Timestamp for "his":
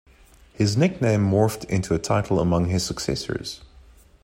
0.53-0.75, 2.69-2.83